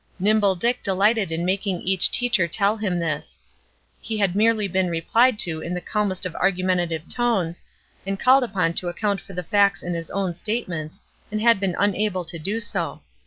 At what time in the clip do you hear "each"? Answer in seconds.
1.81-2.09